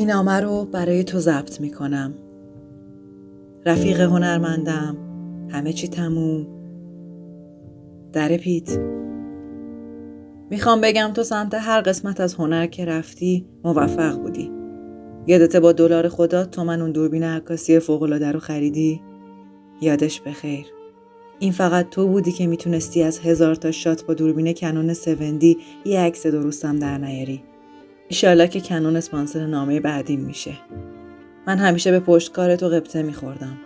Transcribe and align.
این 0.00 0.10
نامه 0.10 0.40
رو 0.40 0.64
برای 0.64 1.04
تو 1.04 1.18
ضبط 1.18 1.60
می‌کنم. 1.60 2.14
رفیق 3.66 4.00
هنرمندم 4.00 4.96
همه 5.50 5.72
چی 5.72 5.88
تموم. 5.88 6.46
در 8.12 8.36
پیت. 8.36 8.78
می‌خوام 10.50 10.80
بگم 10.80 11.10
تو 11.14 11.22
سمت 11.22 11.54
هر 11.54 11.80
قسمت 11.80 12.20
از 12.20 12.34
هنر 12.34 12.66
که 12.66 12.84
رفتی 12.84 13.46
موفق 13.64 14.18
بودی. 14.18 14.50
یادت 15.26 15.56
با 15.56 15.72
دلار 15.72 16.08
خدا 16.08 16.44
تو 16.44 16.64
من 16.64 16.80
اون 16.80 16.92
دوربین 16.92 17.22
عکاسی 17.22 17.78
فوقالعاده 17.78 18.32
رو 18.32 18.40
خریدی؟ 18.40 19.00
یادش 19.80 20.20
بخیر. 20.20 20.66
این 21.38 21.52
فقط 21.52 21.90
تو 21.90 22.08
بودی 22.08 22.32
که 22.32 22.46
می‌تونستی 22.46 23.02
از 23.02 23.18
هزار 23.18 23.54
تا 23.54 23.70
شات 23.70 24.06
با 24.06 24.14
دوربین 24.14 24.52
کنون 24.52 24.94
سوندی 24.94 25.58
یه 25.84 26.00
عکس 26.00 26.26
درستم 26.26 26.76
در 26.76 26.98
نیاری. 26.98 27.42
ایشالا 28.10 28.46
که 28.46 28.60
کنون 28.60 28.96
اسپانسر 28.96 29.46
نامه 29.46 29.80
بعدیم 29.80 30.20
میشه. 30.20 30.52
من 31.46 31.58
همیشه 31.58 31.90
به 31.90 32.00
پشتکار 32.00 32.56
تو 32.56 32.68
قبطه 32.68 33.02
میخوردم. 33.02 33.58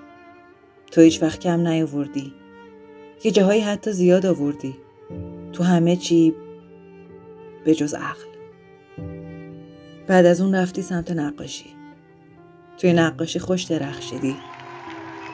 تو 0.91 1.01
هیچ 1.01 1.23
وقت 1.23 1.41
کم 1.41 1.67
نیاوردی. 1.67 2.33
یه 3.25 3.31
جاهایی 3.31 3.61
حتی 3.61 3.93
زیاد 3.93 4.27
آوردی. 4.27 4.75
تو 5.53 5.65
همه 5.65 5.97
چی 5.97 6.35
به 7.65 7.75
جز 7.75 7.95
عقل. 7.95 8.29
بعد 10.07 10.27
از 10.27 10.41
اون 10.41 10.55
رفتی 10.55 10.83
سمت 10.83 11.11
نقاشی. 11.11 11.71
توی 12.79 12.93
نقاشی 12.93 13.39
خوش 13.39 13.63
درخشیدی. 13.63 14.37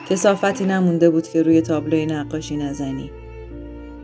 کسافتی 0.09 0.65
نمونده 0.65 1.09
بود 1.09 1.27
که 1.27 1.43
روی 1.43 1.61
تابلوی 1.61 2.05
نقاشی 2.05 2.57
نزنی. 2.57 3.11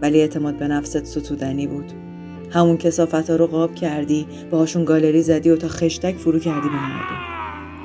ولی 0.02 0.22
اعتماد 0.22 0.58
به 0.58 0.68
نفست 0.68 1.04
ستودنی 1.04 1.68
بود. 1.68 2.07
همون 2.50 2.78
کسافت 2.78 3.30
ها 3.30 3.36
رو 3.36 3.48
قاب 3.48 3.76
کردی 3.76 4.28
باهاشون 4.52 4.86
گالری 4.86 5.22
زدی 5.22 5.50
و 5.50 5.56
تا 5.56 5.68
خشتک 5.68 6.16
فرو 6.16 6.40
کردی 6.40 6.70
به 6.70 6.76
مردم. 6.76 7.18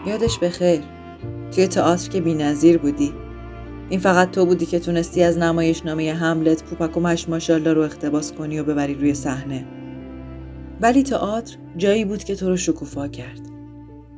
یادش 0.07 0.39
بخیر 0.39 0.81
توی 1.55 1.67
تئاتر 1.67 2.11
که 2.11 2.21
بینظیر 2.21 2.79
بودی. 2.79 3.13
این 3.91 4.01
فقط 4.01 4.31
تو 4.31 4.47
بودی 4.47 4.67
که 4.67 4.79
تونستی 4.79 5.23
از 5.23 5.39
نمایش 5.39 5.87
نامه 5.87 6.13
هملت 6.13 6.65
پوپک 6.65 6.97
و 6.97 7.01
مش 7.01 7.29
ماشالله 7.29 7.73
رو 7.73 7.83
اختباس 7.83 8.33
کنی 8.33 8.59
و 8.59 8.65
ببری 8.65 8.95
روی 8.95 9.15
صحنه. 9.15 9.67
ولی 10.81 11.03
تئاتر 11.03 11.57
جایی 11.77 12.05
بود 12.05 12.25
که 12.25 12.35
تو 12.35 12.49
رو 12.49 12.57
شکوفا 12.57 13.09
کرد. 13.09 13.41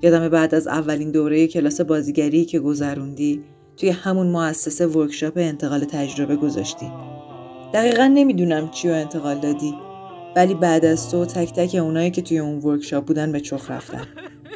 یادم 0.03 0.29
بعد 0.29 0.55
از 0.55 0.67
اولین 0.67 1.11
دوره 1.11 1.47
کلاس 1.47 1.81
بازیگری 1.81 2.45
که 2.45 2.61
گذروندی 2.61 3.43
توی 3.77 3.89
همون 3.89 4.27
مؤسسه 4.27 4.87
ورکشاپ 4.87 5.33
انتقال 5.37 5.85
تجربه 5.85 6.37
گذاشتی. 6.37 6.87
دقیقا 7.75 8.07
نمی‌دونم 8.07 8.69
چی 8.69 8.89
رو 8.89 8.95
انتقال 8.95 9.41
دادی. 9.41 9.75
ولی 10.37 10.55
بعد 10.55 10.85
از 10.85 11.11
تو 11.11 11.25
تک 11.25 11.53
تک 11.53 11.75
اونایی 11.75 12.11
که 12.11 12.23
توی 12.23 12.39
اون 12.39 12.59
ورکشاپ 12.59 13.05
بودن 13.05 13.33
به 13.33 13.41
چخ 13.41 13.71
رفتن. 13.71 14.07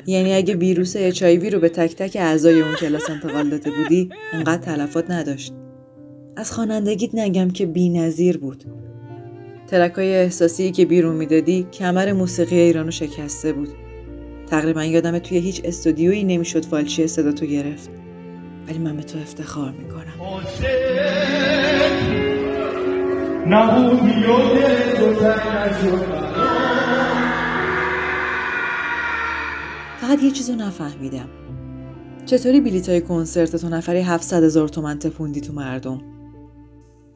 یعنی 0.06 0.34
اگه 0.34 0.54
ویروس 0.54 0.94
اچ 0.96 1.22
رو 1.22 1.60
به 1.60 1.68
تک 1.68 1.96
تک 1.96 2.16
اعضای 2.20 2.60
اون 2.60 2.74
کلاس 2.74 3.10
انتقال 3.10 3.50
داده 3.50 3.70
بودی 3.70 4.10
انقدر 4.32 4.62
تلفات 4.62 5.10
نداشت. 5.10 5.52
از 6.36 6.52
خوانندگیت 6.52 7.14
نگم 7.14 7.50
که 7.50 7.66
نظیر 7.88 8.38
بود. 8.38 8.64
ترکای 9.66 10.16
احساسی 10.16 10.70
که 10.70 10.86
بیرون 10.86 11.16
می‌دادی 11.16 11.66
کمر 11.72 12.12
موسیقی 12.12 12.58
ایرانو 12.58 12.90
شکسته 12.90 13.52
بود. 13.52 13.68
تقریبا 14.46 14.84
یادم 14.84 15.18
توی 15.18 15.38
هیچ 15.38 15.60
استودیویی 15.64 16.24
نمی‌شد 16.24 16.64
فالچی 16.64 17.06
صدا 17.06 17.32
تو 17.32 17.46
گرفت. 17.46 17.90
ولی 18.68 18.78
من 18.78 18.96
به 18.96 19.02
تو 19.02 19.18
افتخار 19.18 19.70
می‌کنم. 19.70 20.12
فقط 30.08 30.22
یه 30.22 30.30
چیزو 30.30 30.54
نفهمیدم. 30.54 31.28
چطوری 32.26 32.60
بلیت 32.60 32.88
های 32.88 33.00
کنسرت 33.00 33.56
تو 33.56 33.68
نفری 33.68 34.00
700 34.00 34.44
هزار 34.44 34.68
تومن 34.68 34.98
تپوندی 34.98 35.40
تو 35.40 35.52
مردم؟ 35.52 36.00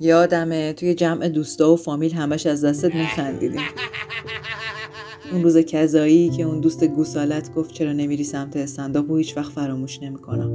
یادمه 0.01 0.73
توی 0.73 0.95
جمع 0.95 1.29
دوستا 1.29 1.73
و 1.73 1.77
فامیل 1.77 2.15
همش 2.15 2.47
از 2.47 2.65
دستت 2.65 2.95
میخندیدیم. 2.95 3.61
اون 5.33 5.43
روز 5.43 5.59
کذایی 5.59 6.31
که 6.31 6.43
اون 6.43 6.61
دوست 6.61 6.85
گوسالت 6.85 7.55
گفت 7.55 7.73
چرا 7.73 7.93
نمیری 7.93 8.25
سمت 8.25 8.57
استنداپ 8.57 9.11
و 9.11 9.17
هیچ 9.17 9.37
وقت 9.37 9.53
فراموش 9.53 10.03
نمی‌کنم. 10.03 10.51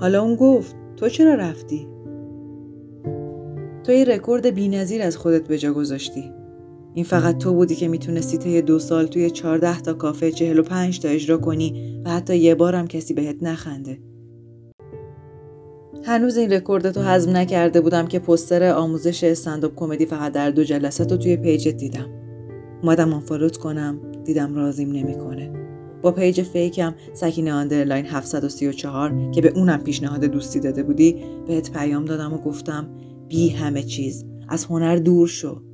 حالا 0.00 0.22
اون 0.22 0.36
گفت 0.36 0.76
تو 0.96 1.08
چرا 1.08 1.34
رفتی؟ 1.34 1.88
تو 3.84 3.92
یه 3.92 4.04
رکورد 4.04 4.46
بینظیر 4.46 5.02
از 5.02 5.16
خودت 5.16 5.48
به 5.48 5.58
جا 5.58 5.72
گذاشتی. 5.72 6.41
این 6.94 7.04
فقط 7.04 7.38
تو 7.38 7.54
بودی 7.54 7.74
که 7.74 7.88
می‌تونستی 7.88 8.38
طی 8.38 8.62
دو 8.62 8.78
سال 8.78 9.06
توی 9.06 9.30
چهارده 9.30 9.80
تا 9.80 9.92
کافه 9.92 10.32
چهل 10.32 10.58
و 10.58 10.62
پنج 10.62 11.00
تا 11.00 11.08
اجرا 11.08 11.38
کنی 11.38 12.02
و 12.04 12.10
حتی 12.10 12.36
یه 12.36 12.54
بارم 12.54 12.86
کسی 12.86 13.14
بهت 13.14 13.36
نخنده. 13.42 13.98
هنوز 16.04 16.36
این 16.36 16.52
رکورد 16.52 16.90
تو 16.90 17.02
هضم 17.02 17.36
نکرده 17.36 17.80
بودم 17.80 18.06
که 18.06 18.18
پوستر 18.18 18.72
آموزش 18.72 19.24
stand-up 19.24 19.72
comedy 19.76 20.06
فقط 20.06 20.32
در 20.32 20.50
دو 20.50 20.64
جلسه 20.64 21.04
تو 21.04 21.16
توی 21.16 21.36
page 21.36 21.68
ت 21.68 21.76
دیدم. 21.76 22.06
اومدم 22.82 23.12
unfollow 23.12 23.51
ت 23.51 23.56
کنم 23.56 23.98
دیدم 24.24 24.54
راضیم 24.54 24.92
نمی‌کنه. 24.92 25.52
با 26.02 26.12
page 26.12 26.42
fake 26.42 26.84
م 26.84 26.94
سکینه 27.12 27.52
underline 27.52 28.06
734 28.06 29.30
که 29.30 29.40
به 29.40 29.52
اونم 29.56 29.78
پیشنهاد 29.78 30.24
دوستی 30.24 30.60
داده 30.60 30.82
بودی 30.82 31.24
بهت 31.46 31.72
پیام 31.72 32.04
دادم 32.04 32.32
و 32.32 32.38
گفتم 32.38 32.88
بی 33.28 33.48
همه 33.48 33.82
چیز 33.82 34.24
از 34.48 34.64
هنر 34.64 34.96
دور 34.96 35.28
شو. 35.28 35.71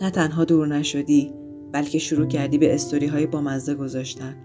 نه 0.00 0.10
تنها 0.10 0.44
دور 0.44 0.66
نشدی 0.66 1.32
بلکه 1.72 1.98
شروع 1.98 2.26
کردی 2.26 2.58
به 2.58 2.74
استوری 2.74 3.06
های 3.06 3.26
با 3.26 3.40
مزه 3.40 3.74
گذاشتن. 3.74 4.36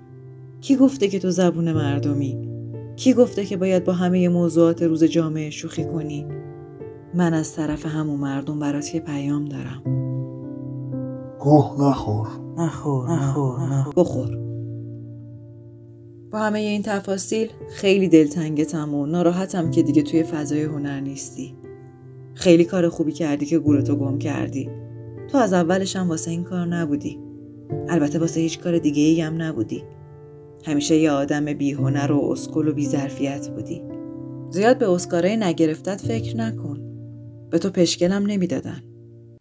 کی 0.62 0.76
گفته 0.76 1.08
که 1.08 1.20
تو 1.20 1.32
زبون 1.32 1.72
مردمی؟ 1.72 2.50
کی 2.96 3.14
گفته 3.14 3.46
که 3.46 3.58
باید 3.58 3.84
با 3.84 3.94
همه 3.94 4.30
موضوعات 4.30 4.84
روز 4.84 5.04
جامعه 5.04 5.50
شوخی 5.50 5.86
کنی؟ 5.86 6.26
من 7.14 7.34
از 7.34 7.56
طرف 7.56 7.86
همون 7.86 8.20
مردم 8.20 8.60
برات 8.60 8.96
یه 8.96 9.02
پیام 9.02 9.46
دارم. 9.46 9.82
گوه 11.40 11.76
نخور. 11.90 12.28
نخور 12.58 13.12
نخور 13.12 13.74
نخور. 13.74 13.94
بخور. 13.96 14.38
با 16.32 16.40
همه 16.40 16.60
این 16.60 16.82
تفاصیل 16.82 17.50
خیلی 17.70 18.08
دلتنگتم 18.08 18.94
و 18.94 19.06
ناراحتم 19.06 19.72
که 19.72 19.84
دیگه 19.84 20.02
توی 20.02 20.24
فضای 20.24 20.64
هنر 20.64 21.00
نیستی. 21.00 21.56
خیلی 22.34 22.66
کار 22.66 22.90
خوبی 22.90 23.12
کردی 23.12 23.46
که 23.46 23.60
گورتو 23.60 23.96
گم 23.96 24.20
کردی. 24.20 24.70
تو 25.36 25.42
از 25.42 25.54
اولش 25.54 25.96
هم 25.96 26.10
واسه 26.10 26.32
این 26.32 26.44
کار 26.44 26.68
نبودی. 26.68 27.20
البته 27.90 28.20
واسه 28.20 28.40
هیچ 28.40 28.60
کار 28.60 28.78
دیگه 28.78 29.04
ای 29.04 29.22
هم 29.22 29.42
نبودی. 29.42 29.84
همیشه 30.66 30.96
یه 30.96 31.12
آدم 31.12 31.54
بیهنر 31.54 32.12
و 32.12 32.32
اسکل 32.32 32.68
و 32.68 32.74
بیظرفیت 32.74 33.50
بودی. 33.50 33.82
زیاد 34.50 34.78
به 34.78 34.90
اسکارای 34.90 35.38
نگرفتت 35.38 36.02
فکر 36.02 36.38
نکن. 36.38 36.80
به 37.50 37.60
تو 37.60 37.70
پشکلم 37.70 38.26
نمی‌دادن. 38.26 38.82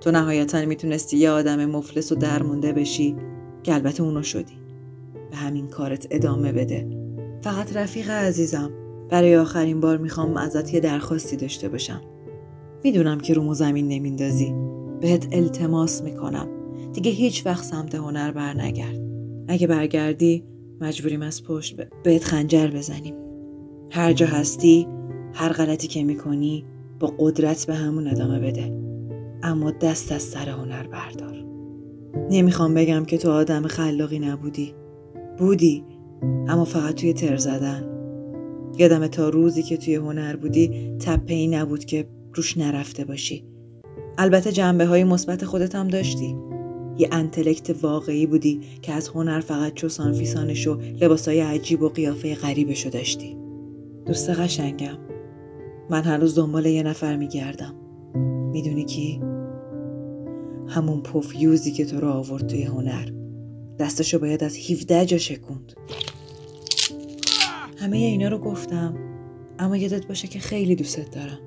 تو 0.01 0.11
نهایتا 0.11 0.65
می‌تونستی 0.65 1.17
یه 1.17 1.31
آدم 1.31 1.65
مفلس 1.65 2.13
و 2.13 2.15
درمونده 2.15 2.73
بشی 2.73 3.17
که 3.63 3.75
البته 3.75 4.03
اونو 4.03 4.23
شدی. 4.23 4.55
به 5.31 5.37
همین 5.37 5.69
کارت 5.69 6.07
ادامه 6.11 6.53
بده. 6.53 6.89
فقط 7.43 7.77
رفیق 7.77 8.11
عزیزم. 8.11 8.71
برای 9.11 9.37
آخرین 9.37 9.81
بار 9.81 9.99
می‌خوام 9.99 10.37
ازت 10.37 10.75
یه 10.75 10.81
درخواستی 10.81 11.37
داشته 11.37 11.69
باشم. 11.69 12.01
می‌دونم 12.85 13.21
که 13.21 13.35
رومو 13.35 13.55
زمین 13.55 13.89
نمیندازی. 13.89 14.74
بهت 15.05 15.29
التماس 15.33 16.03
می‌کنم. 16.03 16.49
دیگه 16.93 17.11
هیچ 17.11 17.47
وقت 17.47 17.65
سمت 17.65 17.95
هنر 17.95 18.33
بر 18.33 18.61
نگرد 18.61 19.01
اگه 19.49 19.67
برگردی 19.67 20.45
مجبوریم 20.81 21.23
از 21.23 21.45
پشت 21.45 21.77
بهت 22.05 22.25
خنجر 22.25 22.67
بزنیم. 22.67 23.15
هر 23.91 24.13
جا 24.13 24.27
هستی 24.27 24.89
هر 25.35 25.53
غلطی 25.53 25.89
که 25.89 26.05
می‌کنی 26.05 26.65
با 27.01 27.13
قدرت 27.19 27.67
به 27.67 27.75
همون 27.75 28.09
ادامه 28.09 28.41
بده. 28.41 28.73
اما 29.43 29.71
دست 29.71 30.13
از 30.13 30.23
سر 30.23 30.49
هنر 30.49 30.87
بردار. 30.87 31.45
نمی‌خوام 32.31 32.75
بگم 32.75 33.05
که 33.05 33.19
تو 33.19 33.31
آدم 33.31 33.67
خلاقی 33.67 34.19
نبودی. 34.19 34.75
بودی 35.39 35.85
اما 36.49 36.65
فقط 36.65 36.95
توی 36.95 37.13
تر 37.13 37.37
زدن. 37.37 37.85
یادم 38.79 39.07
تا 39.07 39.29
روزی 39.29 39.63
که 39.63 39.77
توی 39.77 39.95
هنر 39.95 40.37
بودی 40.37 40.97
تپه 40.99 41.35
ای 41.35 41.47
نبود 41.47 41.85
که 41.85 42.09
روش 42.35 42.59
نرفته 42.59 43.05
باشی. 43.05 43.54
البته 44.19 44.53
جنبه 44.53 44.87
های 44.87 45.05
مثبت 45.05 45.45
خودت 45.45 45.75
هم 45.75 45.89
داشتی. 45.89 46.37
یه 46.99 47.09
انتلکت 47.13 47.85
واقعی 47.85 48.27
بودی 48.27 48.61
که 48.83 48.93
از 48.93 49.09
هنر 49.09 49.41
فقط 49.41 49.75
چوسان 49.75 50.13
فیسانش 50.13 50.67
و 50.67 50.81
لباسای 51.01 51.41
عجیب 51.41 51.83
و 51.83 51.89
قیافه 51.89 52.35
غریبشو 52.35 52.91
داشتی. 52.91 53.37
دوست 54.07 54.31
قشنگم. 54.31 54.99
من 55.91 56.03
هنوز 56.03 56.35
دنبال 56.35 56.67
یه 56.67 56.83
نفر 56.83 57.17
میگردم. 57.17 57.75
می‌دونی 58.53 58.85
کی؟ 58.85 59.21
همون 60.69 61.01
پوفیوزی 61.01 61.73
که 61.73 61.85
تو 61.85 62.01
رو 62.01 62.09
آورد 62.09 62.47
توی 62.47 62.63
هنر. 62.63 63.09
دستشو 63.79 64.19
باید 64.19 64.45
از 64.45 64.57
17 64.71 65.07
جا 65.07 65.19
شکوند. 65.19 65.73
همه 67.77 67.97
اینا 67.97 68.29
رو 68.29 68.39
گفتم 68.39 68.95
اما 69.59 69.77
یادت 69.77 70.07
باشه 70.07 70.29
که 70.29 70.39
خیلی 70.39 70.75
دوستت 70.75 71.11
دارم. 71.11 71.39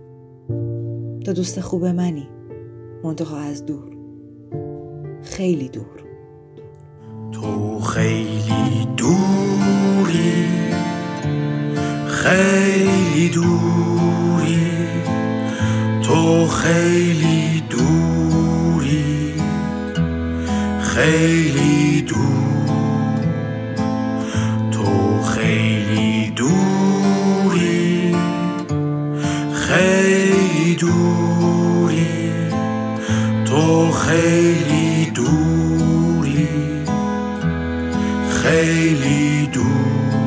تو 1.26 1.34
دوست 1.34 1.60
خوب 1.60 1.86
منی. 1.86 2.28
منتها 3.08 3.38
از 3.38 3.66
دور. 3.66 3.98
خیلی 5.24 5.70
دور. 5.70 6.04
تو 7.32 7.80
خیلی 7.80 8.88
دوری 8.98 10.46
خیلی 12.08 13.30
دوری. 13.30 14.68
تو 16.04 16.48
خیلی 16.48 17.64
دوری 17.70 19.34
خیلی 20.82 22.02
دور 22.02 22.47
Hey, 38.50 38.94
Lidou. 38.94 40.27